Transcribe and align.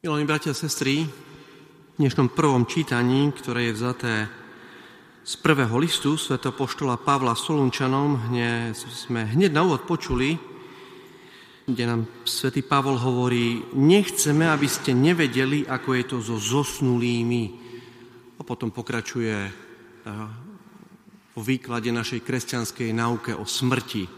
Milí 0.00 0.24
bratia 0.24 0.56
a 0.56 0.56
sestry, 0.56 1.04
v 1.04 1.96
dnešnom 2.00 2.32
prvom 2.32 2.64
čítaní, 2.64 3.36
ktoré 3.36 3.68
je 3.68 3.76
vzaté 3.76 4.14
z 5.20 5.34
prvého 5.44 5.76
listu 5.76 6.16
Sv. 6.16 6.40
poštola 6.40 6.96
Pavla 6.96 7.36
Solunčanom, 7.36 8.32
hne, 8.32 8.72
sme 8.72 9.28
hneď 9.28 9.52
na 9.52 9.60
úvod 9.60 9.84
počuli, 9.84 10.40
kde 11.68 11.84
nám 11.84 12.08
svätý 12.24 12.64
Pavol 12.64 12.96
hovorí, 12.96 13.60
nechceme, 13.76 14.48
aby 14.48 14.64
ste 14.72 14.96
nevedeli, 14.96 15.68
ako 15.68 15.92
je 15.92 16.04
to 16.08 16.16
so 16.24 16.40
zosnulými. 16.40 17.44
A 18.36 18.40
potom 18.40 18.72
pokračuje 18.72 19.36
o 21.36 21.40
výklade 21.44 21.92
našej 21.92 22.24
kresťanskej 22.24 22.88
náuke 22.96 23.36
o 23.36 23.44
smrti. 23.44 24.08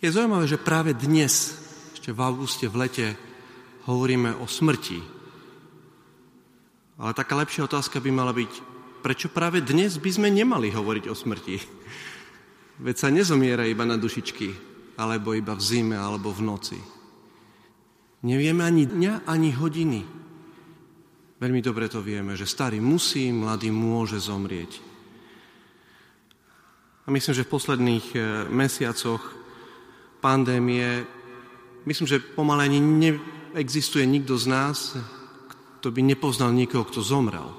Je 0.00 0.08
zaujímavé, 0.08 0.48
že 0.48 0.56
práve 0.56 0.96
dnes, 0.96 1.60
ešte 1.92 2.16
v 2.16 2.20
auguste, 2.24 2.64
v 2.64 2.80
lete, 2.80 3.33
hovoríme 3.84 4.36
o 4.40 4.46
smrti. 4.48 5.00
Ale 6.94 7.12
taká 7.12 7.34
lepšia 7.36 7.66
otázka 7.66 7.98
by 7.98 8.10
mala 8.14 8.32
byť, 8.32 8.52
prečo 9.02 9.28
práve 9.28 9.60
dnes 9.60 9.98
by 9.98 10.10
sme 10.10 10.28
nemali 10.30 10.70
hovoriť 10.70 11.04
o 11.10 11.14
smrti? 11.14 11.56
Veď 12.80 12.96
sa 12.96 13.08
nezomiera 13.10 13.66
iba 13.66 13.86
na 13.86 13.98
dušičky, 13.98 14.48
alebo 14.98 15.34
iba 15.34 15.54
v 15.54 15.62
zime, 15.62 15.98
alebo 15.98 16.30
v 16.30 16.42
noci. 16.42 16.78
Nevieme 18.24 18.64
ani 18.64 18.88
dňa, 18.88 19.28
ani 19.28 19.52
hodiny. 19.52 20.00
Veľmi 21.38 21.60
dobre 21.60 21.90
to 21.92 22.00
vieme, 22.00 22.38
že 22.38 22.48
starý 22.48 22.80
musí, 22.80 23.28
mladý 23.34 23.68
môže 23.68 24.16
zomrieť. 24.16 24.80
A 27.04 27.12
myslím, 27.12 27.34
že 27.36 27.44
v 27.44 27.52
posledných 27.52 28.06
eh, 28.16 28.22
mesiacoch 28.48 29.20
pandémie, 30.24 31.04
myslím, 31.84 32.08
že 32.08 32.22
pomaly 32.22 32.72
ani 32.72 32.80
ne, 32.80 33.10
existuje 33.54 34.02
nikto 34.04 34.34
z 34.34 34.46
nás, 34.50 34.98
kto 35.78 35.88
by 35.94 36.00
nepoznal 36.02 36.50
nikoho, 36.50 36.84
kto 36.84 37.00
zomrel. 37.00 37.54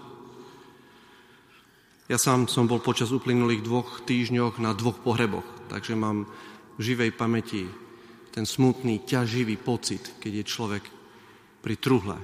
Ja 2.05 2.21
sám 2.21 2.45
som 2.45 2.69
bol 2.69 2.83
počas 2.83 3.09
uplynulých 3.09 3.65
dvoch 3.65 4.05
týždňoch 4.05 4.61
na 4.61 4.77
dvoch 4.77 5.01
pohreboch, 5.01 5.47
takže 5.73 5.97
mám 5.97 6.29
v 6.77 6.81
živej 6.83 7.11
pamäti 7.17 7.65
ten 8.29 8.45
smutný, 8.45 9.01
ťaživý 9.07 9.57
pocit, 9.57 10.19
keď 10.21 10.31
je 10.43 10.45
človek 10.45 10.83
pri 11.63 11.75
truhle. 11.81 12.17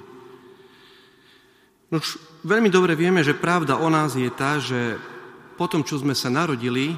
Už 1.92 2.20
veľmi 2.46 2.70
dobre 2.70 2.94
vieme, 2.94 3.26
že 3.26 3.36
pravda 3.36 3.80
o 3.82 3.90
nás 3.90 4.14
je 4.14 4.30
tá, 4.30 4.62
že 4.62 5.02
po 5.58 5.66
tom, 5.66 5.82
čo 5.82 6.00
sme 6.00 6.16
sa 6.16 6.30
narodili, 6.30 6.94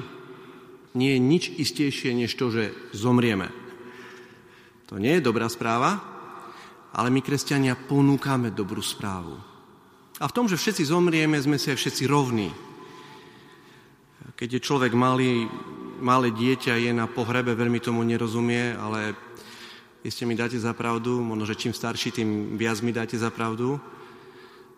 nie 0.94 1.10
je 1.16 1.20
nič 1.20 1.44
istejšie, 1.56 2.14
než 2.14 2.36
to, 2.38 2.52
že 2.54 2.70
zomrieme. 2.94 3.50
To 4.92 5.00
nie 5.00 5.18
je 5.18 5.26
dobrá 5.26 5.50
správa, 5.50 6.13
ale 6.94 7.10
my, 7.10 7.20
kresťania, 7.20 7.74
ponúkame 7.74 8.54
dobrú 8.54 8.78
správu. 8.78 9.34
A 10.22 10.30
v 10.30 10.34
tom, 10.34 10.46
že 10.46 10.54
všetci 10.54 10.86
zomrieme, 10.86 11.34
sme 11.42 11.58
si 11.58 11.74
aj 11.74 11.78
všetci 11.82 12.04
rovní. 12.06 12.54
Keď 14.38 14.48
je 14.58 14.60
človek 14.62 14.94
malý, 14.94 15.50
malé 15.98 16.30
dieťa, 16.30 16.78
je 16.78 16.94
na 16.94 17.10
pohrebe, 17.10 17.58
veľmi 17.58 17.82
tomu 17.82 18.06
nerozumie, 18.06 18.78
ale 18.78 19.18
iste 20.06 20.22
mi 20.22 20.38
dáte 20.38 20.54
za 20.54 20.70
pravdu, 20.70 21.18
možno, 21.18 21.50
že 21.50 21.58
čím 21.58 21.74
starší, 21.74 22.14
tým 22.14 22.54
viac 22.54 22.78
mi 22.78 22.94
dáte 22.94 23.18
za 23.18 23.34
pravdu, 23.34 23.82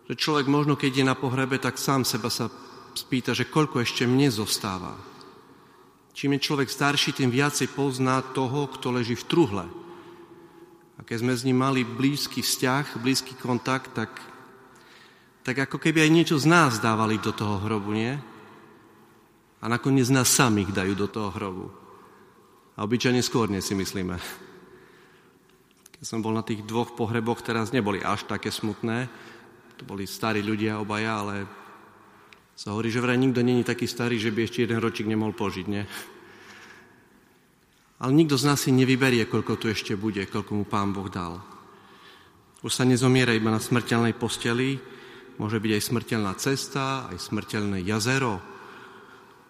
že 0.08 0.16
človek 0.16 0.48
možno, 0.48 0.72
keď 0.72 1.04
je 1.04 1.04
na 1.04 1.16
pohrebe, 1.18 1.60
tak 1.60 1.76
sám 1.76 2.08
seba 2.08 2.32
sa 2.32 2.48
spýta, 2.96 3.36
že 3.36 3.44
koľko 3.44 3.84
ešte 3.84 4.08
mne 4.08 4.32
zostáva. 4.32 4.96
Čím 6.16 6.40
je 6.40 6.46
človek 6.48 6.72
starší, 6.72 7.12
tým 7.12 7.28
viacej 7.28 7.76
pozná 7.76 8.24
toho, 8.24 8.72
kto 8.72 8.88
leží 8.88 9.12
v 9.12 9.28
truhle 9.28 9.66
keď 11.06 11.16
sme 11.22 11.32
s 11.38 11.46
ním 11.46 11.62
mali 11.62 11.86
blízky 11.86 12.42
vzťah, 12.42 12.98
blízky 12.98 13.38
kontakt, 13.38 13.94
tak, 13.94 14.10
tak 15.46 15.56
ako 15.70 15.78
keby 15.78 16.02
aj 16.02 16.10
niečo 16.10 16.36
z 16.36 16.50
nás 16.50 16.82
dávali 16.82 17.22
do 17.22 17.30
toho 17.30 17.62
hrobu, 17.62 17.94
nie? 17.94 18.18
A 19.62 19.70
nakoniec 19.70 20.10
nás 20.10 20.26
samých 20.26 20.74
dajú 20.74 20.98
do 20.98 21.06
toho 21.06 21.30
hrobu. 21.30 21.70
A 22.74 22.82
obyčajne 22.82 23.22
skôr 23.22 23.46
si 23.62 23.72
myslíme. 23.72 24.18
Keď 25.96 26.04
som 26.04 26.20
bol 26.20 26.34
na 26.34 26.44
tých 26.44 26.66
dvoch 26.66 26.92
pohreboch, 26.92 27.40
teraz 27.40 27.72
neboli 27.72 28.02
až 28.02 28.28
také 28.28 28.52
smutné. 28.52 29.08
To 29.80 29.82
boli 29.88 30.04
starí 30.04 30.44
ľudia 30.44 30.82
obaja, 30.82 31.22
ale 31.24 31.34
sa 32.58 32.74
hovorí, 32.74 32.90
že 32.92 33.00
vraj 33.00 33.16
nikto 33.16 33.40
není 33.40 33.64
taký 33.64 33.88
starý, 33.88 34.18
že 34.20 34.34
by 34.34 34.44
ešte 34.44 34.66
jeden 34.66 34.82
ročík 34.82 35.06
nemohol 35.08 35.32
požiť, 35.38 35.66
nie? 35.70 35.86
Ale 37.96 38.12
nikto 38.12 38.36
z 38.36 38.44
nás 38.44 38.60
si 38.60 38.70
nevyberie, 38.76 39.24
koľko 39.24 39.56
tu 39.56 39.72
ešte 39.72 39.96
bude, 39.96 40.20
koľko 40.28 40.52
mu 40.52 40.64
Pán 40.68 40.92
Boh 40.92 41.08
dal. 41.08 41.40
Už 42.60 42.72
sa 42.72 42.84
nezomiera 42.84 43.32
iba 43.32 43.48
na 43.48 43.60
smrteľnej 43.60 44.12
posteli, 44.16 44.76
môže 45.40 45.60
byť 45.60 45.72
aj 45.72 45.82
smrteľná 45.82 46.32
cesta, 46.36 47.08
aj 47.08 47.16
smrteľné 47.20 47.80
jazero, 47.84 48.40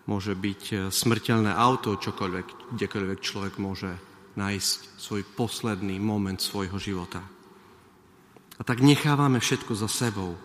môže 0.07 0.39
byť 0.39 0.63
e, 0.71 0.75
smrteľné 0.95 1.51
auto, 1.51 1.99
čokoľvek, 1.99 2.77
kdekoľvek 2.79 3.19
človek 3.19 3.55
môže 3.59 3.91
nájsť 4.39 4.79
svoj 5.01 5.23
posledný 5.35 5.99
moment 5.99 6.39
svojho 6.39 6.79
života. 6.79 7.25
A 8.57 8.63
tak 8.63 8.81
nechávame 8.81 9.43
všetko 9.43 9.75
za 9.75 9.91
sebou. 9.91 10.39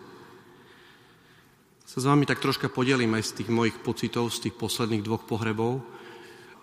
Sa 1.86 1.98
s 2.00 2.08
vami 2.08 2.24
tak 2.24 2.40
troška 2.40 2.72
podelím 2.72 3.14
aj 3.20 3.24
z 3.30 3.36
tých 3.44 3.50
mojich 3.52 3.78
pocitov, 3.84 4.32
z 4.32 4.48
tých 4.48 4.56
posledných 4.56 5.04
dvoch 5.04 5.28
pohrebov, 5.28 5.84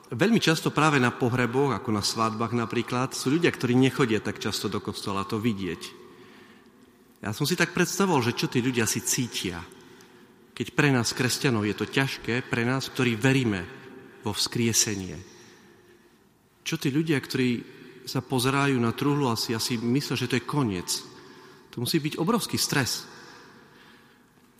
Veľmi 0.08 0.40
často 0.40 0.72
práve 0.72 0.96
na 0.96 1.12
pohreboch, 1.12 1.76
ako 1.76 1.92
na 1.92 2.00
svadbách 2.00 2.56
napríklad, 2.56 3.12
sú 3.12 3.28
ľudia, 3.28 3.52
ktorí 3.52 3.76
nechodia 3.76 4.24
tak 4.24 4.40
často 4.40 4.72
do 4.72 4.80
kostola 4.80 5.28
to 5.28 5.36
vidieť. 5.36 5.82
Ja 7.20 7.36
som 7.36 7.44
si 7.44 7.58
tak 7.60 7.76
predstavoval, 7.76 8.24
že 8.24 8.32
čo 8.32 8.48
tí 8.48 8.64
ľudia 8.64 8.88
si 8.88 9.04
cítia. 9.04 9.60
Keď 10.56 10.72
pre 10.72 10.88
nás, 10.88 11.12
kresťanov, 11.12 11.68
je 11.68 11.76
to 11.76 11.84
ťažké, 11.84 12.40
pre 12.48 12.64
nás, 12.64 12.88
ktorí 12.88 13.20
veríme 13.20 13.68
vo 14.24 14.32
vzkriesenie. 14.32 15.20
Čo 16.64 16.80
tí 16.80 16.88
ľudia, 16.88 17.20
ktorí 17.20 17.76
sa 18.08 18.24
pozerajú 18.24 18.80
na 18.80 18.96
truhlu 18.96 19.28
a 19.28 19.36
si 19.36 19.52
asi 19.52 19.76
myslia, 19.76 20.16
že 20.16 20.28
to 20.32 20.40
je 20.40 20.48
koniec. 20.48 20.88
To 21.76 21.84
musí 21.84 22.00
byť 22.00 22.16
obrovský 22.16 22.56
stres. 22.56 23.04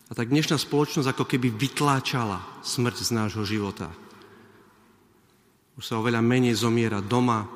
A 0.09 0.13
tak 0.13 0.29
dnešná 0.29 0.61
spoločnosť 0.61 1.09
ako 1.09 1.25
keby 1.25 1.49
vytláčala 1.57 2.61
smrť 2.61 2.97
z 3.01 3.09
nášho 3.17 3.41
života. 3.49 3.89
Už 5.79 5.87
sa 5.87 5.95
oveľa 5.95 6.19
menej 6.19 6.59
zomiera 6.59 6.99
doma. 6.99 7.47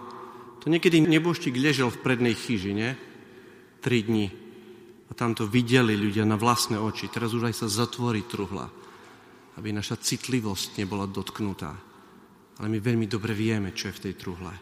To 0.63 0.71
niekedy 0.71 1.03
nebožtík 1.03 1.59
ležel 1.59 1.91
v 1.91 1.99
prednej 1.99 2.31
chyži, 2.39 2.71
nie? 2.71 2.95
Tri 3.83 3.99
dni. 3.99 4.31
A 5.11 5.11
tam 5.11 5.35
to 5.35 5.43
videli 5.43 5.99
ľudia 5.99 6.23
na 6.23 6.39
vlastné 6.39 6.79
oči. 6.79 7.11
Teraz 7.11 7.35
už 7.35 7.51
aj 7.51 7.55
sa 7.59 7.67
zatvorí 7.67 8.23
truhla, 8.23 8.71
aby 9.59 9.75
naša 9.75 9.99
citlivosť 9.99 10.79
nebola 10.79 11.03
dotknutá. 11.03 11.75
Ale 12.63 12.71
my 12.71 12.79
veľmi 12.79 13.11
dobre 13.11 13.35
vieme, 13.35 13.75
čo 13.75 13.91
je 13.91 13.97
v 13.99 14.03
tej 14.07 14.13
truhle. 14.15 14.55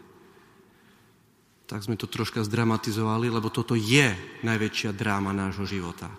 Tak 1.69 1.85
sme 1.85 2.01
to 2.01 2.09
troška 2.09 2.41
zdramatizovali, 2.41 3.29
lebo 3.29 3.53
toto 3.53 3.77
je 3.77 4.41
najväčšia 4.41 4.89
dráma 4.89 5.37
nášho 5.37 5.69
života. 5.69 6.09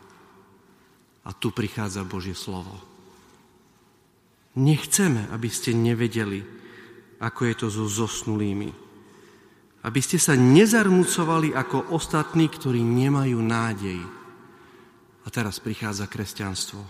A 1.27 1.35
tu 1.35 1.51
prichádza 1.51 2.07
Božie 2.07 2.39
slovo. 2.39 2.79
Nechceme, 4.55 5.27
aby 5.35 5.51
ste 5.51 5.75
nevedeli, 5.75 6.62
ako 7.23 7.41
je 7.47 7.55
to 7.55 7.67
so 7.71 7.87
zosnulými. 7.87 8.75
Aby 9.87 10.01
ste 10.03 10.19
sa 10.19 10.35
nezarmucovali 10.35 11.55
ako 11.55 11.95
ostatní, 11.95 12.51
ktorí 12.51 12.83
nemajú 12.83 13.39
nádej. 13.39 14.03
A 15.23 15.29
teraz 15.31 15.63
prichádza 15.63 16.11
kresťanstvo. 16.11 16.83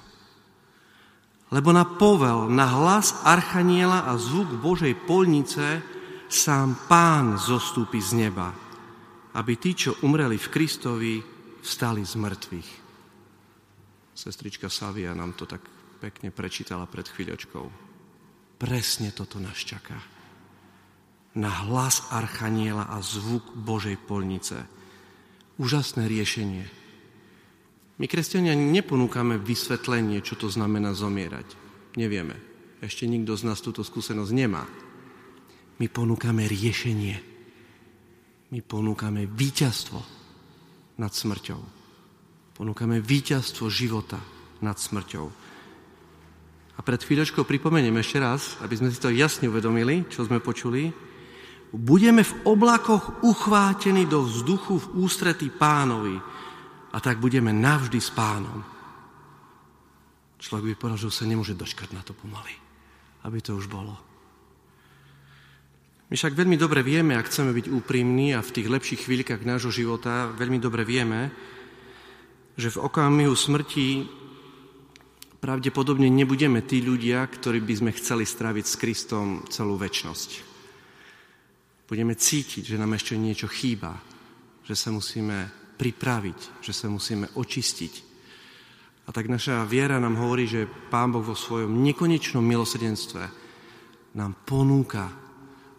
Lebo 1.52 1.68
na 1.68 1.84
povel, 1.84 2.48
na 2.48 2.64
hlas 2.64 3.12
Archaniela 3.28 4.08
a 4.08 4.16
zvuk 4.16 4.56
Božej 4.56 4.96
polnice 5.04 5.84
sám 6.32 6.88
Pán 6.88 7.36
zostúpi 7.36 8.00
z 8.00 8.16
neba, 8.16 8.56
aby 9.36 9.52
tí, 9.60 9.76
čo 9.76 10.00
umreli 10.00 10.40
v 10.40 10.48
Kristovi, 10.48 11.14
vstali 11.60 12.00
z 12.08 12.14
mŕtvych. 12.16 12.70
Sestrička 14.16 14.72
Savia 14.72 15.12
nám 15.12 15.36
to 15.36 15.44
tak 15.44 15.60
pekne 16.00 16.32
prečítala 16.32 16.88
pred 16.88 17.04
chvíľočkou. 17.04 17.64
Presne 18.56 19.12
toto 19.12 19.36
nás 19.36 19.60
čaká 19.60 20.11
na 21.32 21.48
hlas 21.64 22.04
Archaniela 22.12 22.92
a 22.92 23.00
zvuk 23.00 23.56
Božej 23.56 23.96
polnice. 23.96 24.68
Úžasné 25.56 26.04
riešenie. 26.08 26.64
My, 28.00 28.08
kresťania, 28.08 28.56
neponúkame 28.56 29.38
vysvetlenie, 29.38 30.24
čo 30.24 30.34
to 30.36 30.48
znamená 30.50 30.92
zomierať. 30.96 31.46
Nevieme. 31.96 32.36
Ešte 32.82 33.06
nikto 33.06 33.38
z 33.38 33.46
nás 33.46 33.62
túto 33.62 33.86
skúsenosť 33.86 34.32
nemá. 34.34 34.66
My 35.78 35.86
ponúkame 35.86 36.48
riešenie. 36.50 37.16
My 38.52 38.60
ponúkame 38.60 39.30
víťazstvo 39.30 40.00
nad 40.98 41.12
smrťou. 41.14 41.60
Ponúkame 42.58 43.00
víťazstvo 43.00 43.70
života 43.72 44.18
nad 44.60 44.76
smrťou. 44.76 45.26
A 46.72 46.80
pred 46.80 47.00
chvíľočkou 47.00 47.44
pripomeniem 47.46 47.94
ešte 48.00 48.18
raz, 48.18 48.58
aby 48.64 48.74
sme 48.76 48.90
si 48.90 48.98
to 48.98 49.12
jasne 49.14 49.46
uvedomili, 49.46 50.08
čo 50.08 50.24
sme 50.26 50.42
počuli, 50.42 51.11
Budeme 51.72 52.20
v 52.20 52.36
oblakoch 52.44 53.24
uchvátení 53.24 54.04
do 54.04 54.28
vzduchu 54.28 54.76
v 54.76 54.90
ústretí 55.08 55.48
pánovi 55.48 56.20
a 56.92 57.00
tak 57.00 57.16
budeme 57.16 57.48
navždy 57.48 57.96
s 57.96 58.12
pánom. 58.12 58.60
Človek 60.36 60.74
by 60.74 60.74
povedal, 60.76 61.00
že 61.00 61.08
sa 61.08 61.24
nemôže 61.24 61.56
dočkať 61.56 61.96
na 61.96 62.04
to 62.04 62.12
pomaly, 62.12 62.52
aby 63.24 63.40
to 63.40 63.56
už 63.56 63.72
bolo. 63.72 63.96
My 66.12 66.20
však 66.20 66.36
veľmi 66.36 66.60
dobre 66.60 66.84
vieme, 66.84 67.16
ak 67.16 67.32
chceme 67.32 67.56
byť 67.56 67.72
úprimní 67.72 68.36
a 68.36 68.44
v 68.44 68.52
tých 68.52 68.68
lepších 68.68 69.08
chvíľkach 69.08 69.48
nášho 69.48 69.72
života, 69.72 70.28
veľmi 70.28 70.60
dobre 70.60 70.84
vieme, 70.84 71.32
že 72.52 72.68
v 72.68 72.84
okamihu 72.84 73.32
smrti 73.32 74.04
pravdepodobne 75.40 76.12
nebudeme 76.12 76.60
tí 76.60 76.84
ľudia, 76.84 77.24
ktorí 77.24 77.64
by 77.64 77.74
sme 77.80 77.90
chceli 77.96 78.28
straviť 78.28 78.64
s 78.68 78.76
Kristom 78.76 79.48
celú 79.48 79.80
väčnosť. 79.80 80.51
Budeme 81.92 82.16
cítiť, 82.16 82.72
že 82.72 82.80
nám 82.80 82.96
ešte 82.96 83.20
niečo 83.20 83.52
chýba, 83.52 83.92
že 84.64 84.72
sa 84.72 84.88
musíme 84.88 85.52
pripraviť, 85.76 86.64
že 86.64 86.72
sa 86.72 86.88
musíme 86.88 87.28
očistiť. 87.36 87.94
A 89.04 89.12
tak 89.12 89.28
naša 89.28 89.68
viera 89.68 90.00
nám 90.00 90.16
hovorí, 90.16 90.48
že 90.48 90.64
Pán 90.88 91.12
Boh 91.12 91.20
vo 91.20 91.36
svojom 91.36 91.68
nekonečnom 91.84 92.40
milosrdenstve 92.40 93.28
nám 94.16 94.32
ponúka 94.48 95.12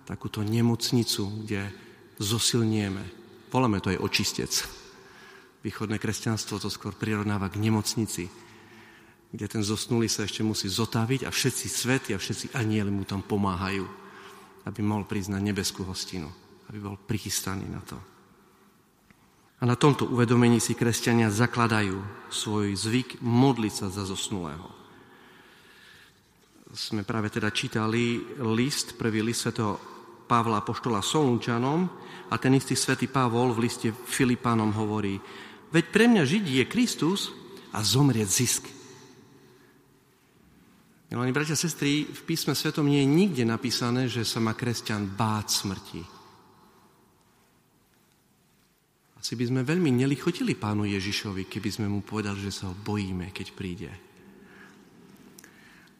takúto 0.05 0.45
nemocnicu, 0.45 1.49
kde 1.49 1.73
zosilnieme. 2.21 3.01
Voláme 3.49 3.81
to 3.81 3.89
aj 3.89 3.97
očistec. 4.05 4.53
Východné 5.65 5.97
kresťanstvo 5.97 6.61
to 6.61 6.69
skôr 6.69 6.93
prirovnáva 6.93 7.49
k 7.49 7.57
nemocnici, 7.57 8.29
kde 9.33 9.45
ten 9.49 9.65
zosnulý 9.65 10.05
sa 10.05 10.29
ešte 10.29 10.45
musí 10.45 10.69
zotaviť 10.69 11.25
a 11.25 11.33
všetci 11.33 11.65
svety 11.65 12.09
a 12.13 12.21
všetci 12.21 12.53
anieli 12.53 12.93
mu 12.93 13.01
tam 13.01 13.25
pomáhajú, 13.25 14.02
aby 14.63 14.79
mohol 14.83 15.03
prísť 15.07 15.35
na 15.35 15.39
nebeskú 15.43 15.83
hostinu, 15.83 16.31
aby 16.71 16.77
bol 16.79 16.95
prichystaný 16.95 17.67
na 17.67 17.81
to. 17.83 17.97
A 19.59 19.63
na 19.63 19.79
tomto 19.79 20.11
uvedomení 20.11 20.59
si 20.59 20.75
kresťania 20.75 21.31
zakladajú 21.31 22.27
svoj 22.27 22.75
zvyk 22.75 23.23
modliť 23.23 23.73
sa 23.73 23.87
za 23.87 24.03
zosnulého 24.03 24.83
sme 26.73 27.05
práve 27.05 27.29
teda 27.29 27.53
čítali 27.53 28.17
list, 28.41 28.97
prvý 28.97 29.21
list 29.21 29.45
svätého 29.45 29.77
Pavla 30.25 30.65
Apoštola 30.65 31.05
Solunčanom 31.05 31.85
a 32.33 32.35
ten 32.41 32.57
istý 32.57 32.73
svätý 32.73 33.05
Pavol 33.05 33.53
v 33.53 33.69
liste 33.69 33.93
Filipánom 33.93 34.73
hovorí, 34.73 35.21
veď 35.69 35.85
pre 35.93 36.09
mňa 36.09 36.23
žiť 36.25 36.43
je 36.49 36.65
Kristus 36.65 37.29
a 37.69 37.85
zomrieť 37.85 38.25
zisk. 38.29 38.63
Milani 41.13 41.29
bratia 41.29 41.53
a 41.53 41.61
sestry, 41.61 42.09
v 42.09 42.21
písme 42.25 42.57
svetom 42.57 42.89
nie 42.89 43.05
je 43.05 43.13
nikde 43.13 43.43
napísané, 43.45 44.09
že 44.09 44.25
sa 44.25 44.41
má 44.41 44.57
kresťan 44.57 45.13
báť 45.13 45.61
smrti. 45.61 46.01
Asi 49.21 49.37
by 49.37 49.45
sme 49.45 49.61
veľmi 49.61 49.93
nelichotili 49.93 50.57
pánu 50.57 50.89
Ježišovi, 50.89 51.45
keby 51.45 51.69
sme 51.69 51.85
mu 51.85 52.01
povedali, 52.01 52.41
že 52.41 52.49
sa 52.49 52.73
ho 52.73 52.73
bojíme, 52.73 53.29
keď 53.29 53.47
príde. 53.53 53.93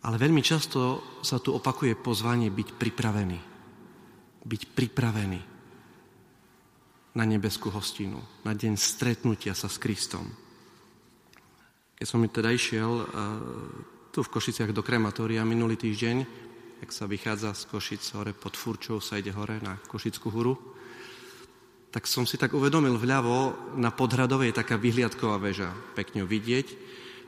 Ale 0.01 0.17
veľmi 0.17 0.41
často 0.41 1.05
sa 1.21 1.37
tu 1.37 1.53
opakuje 1.53 1.93
pozvanie 1.93 2.49
byť 2.49 2.73
pripravený. 2.73 3.39
Byť 4.49 4.61
pripravený 4.73 5.41
na 7.13 7.23
nebeskú 7.29 7.69
hostinu, 7.69 8.17
na 8.41 8.57
deň 8.57 8.81
stretnutia 8.81 9.53
sa 9.53 9.69
s 9.69 9.77
Kristom. 9.77 10.25
Keď 12.01 12.05
som 12.09 12.25
teda 12.25 12.49
išiel 12.49 12.89
uh, 12.89 13.92
tu 14.13 14.21
v 14.21 14.29
Košiciach 14.29 14.69
do 14.69 14.85
krematória 14.85 15.41
minulý 15.41 15.73
týždeň, 15.73 16.17
ak 16.85 16.93
sa 16.93 17.09
vychádza 17.09 17.57
z 17.57 17.65
Košic 17.65 18.03
hore 18.13 18.37
pod 18.37 18.53
Furčou, 18.53 19.01
sa 19.01 19.17
ide 19.17 19.33
hore 19.33 19.57
na 19.57 19.81
Košickú 19.89 20.29
huru, 20.29 20.53
tak 21.89 22.05
som 22.05 22.21
si 22.21 22.37
tak 22.37 22.53
uvedomil 22.53 22.93
vľavo 22.93 23.73
na 23.81 23.89
Podhradovej 23.89 24.53
je 24.53 24.59
taká 24.61 24.77
vyhliadková 24.77 25.41
väža, 25.41 25.73
pekne 25.97 26.29
vidieť 26.29 26.67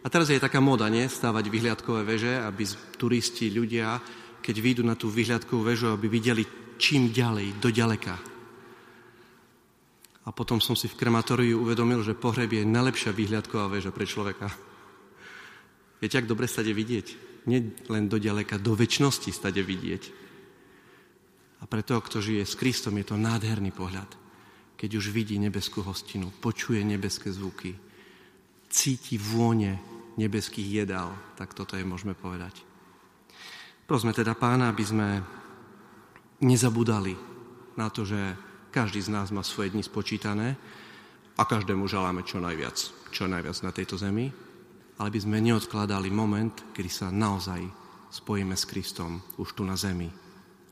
a 0.05 0.13
teraz 0.13 0.29
je 0.29 0.37
taká 0.37 0.61
moda, 0.61 0.85
nie? 0.85 1.09
Stávať 1.09 1.49
vyhliadkové 1.49 2.05
veže, 2.05 2.37
aby 2.37 2.69
turisti, 3.01 3.49
ľudia, 3.49 3.97
keď 4.45 4.55
vyjdu 4.61 4.83
na 4.85 4.93
tú 4.93 5.09
vyhliadkovú 5.09 5.65
väžu, 5.65 5.89
aby 5.89 6.05
videli 6.05 6.45
čím 6.77 7.09
ďalej, 7.09 7.57
do 7.57 7.73
ďaleka. 7.73 8.13
A 10.21 10.29
potom 10.29 10.61
som 10.61 10.77
si 10.77 10.85
v 10.85 11.01
krematóriu 11.01 11.65
uvedomil, 11.65 12.05
že 12.05 12.13
pohreb 12.13 12.53
je 12.53 12.61
najlepšia 12.61 13.09
vyhliadková 13.09 13.73
väža 13.73 13.89
pre 13.89 14.05
človeka. 14.05 14.75
Viete, 16.05 16.21
ak 16.21 16.29
dobre 16.29 16.45
stade 16.45 16.69
vidieť? 16.69 17.07
Nie 17.49 17.65
len 17.89 18.05
do 18.05 18.21
ďaleka, 18.21 18.61
do 18.61 18.77
väčšnosti 18.77 19.33
stade 19.33 19.57
vidieť. 19.57 20.03
A 21.57 21.65
pre 21.65 21.81
toho, 21.81 21.97
kto 21.97 22.21
žije 22.21 22.45
s 22.45 22.53
Kristom, 22.53 23.01
je 23.01 23.09
to 23.09 23.17
nádherný 23.17 23.73
pohľad. 23.73 24.13
Keď 24.77 25.01
už 25.01 25.09
vidí 25.09 25.41
nebeskú 25.41 25.81
hostinu, 25.81 26.29
počuje 26.29 26.85
nebeské 26.85 27.33
zvuky, 27.33 27.73
cíti 28.69 29.17
vône 29.17 29.81
nebeských 30.13 30.85
jedál, 30.85 31.09
tak 31.41 31.57
toto 31.57 31.73
je 31.73 31.81
môžeme 31.81 32.13
povedať. 32.13 32.53
Prosme 33.89 34.13
teda 34.13 34.37
pána, 34.37 34.69
aby 34.69 34.85
sme 34.85 35.25
nezabudali 36.45 37.17
na 37.81 37.89
to, 37.89 38.05
že 38.05 38.37
každý 38.69 39.01
z 39.01 39.09
nás 39.09 39.33
má 39.33 39.41
svoje 39.41 39.73
dni 39.73 39.81
spočítané 39.81 40.53
a 41.33 41.41
každému 41.49 41.89
želáme 41.89 42.21
čo 42.21 42.37
najviac, 42.37 42.77
čo 43.09 43.25
najviac 43.25 43.57
na 43.65 43.73
tejto 43.73 43.97
zemi, 43.97 44.44
ale 45.00 45.09
by 45.12 45.19
sme 45.19 45.44
neodkladali 45.44 46.12
moment, 46.12 46.71
kedy 46.71 46.89
sa 46.92 47.07
naozaj 47.12 47.62
spojíme 48.12 48.56
s 48.56 48.68
Kristom 48.68 49.19
už 49.39 49.56
tu 49.56 49.63
na 49.68 49.75
zemi. 49.75 50.07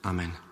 Amen. 0.04 0.44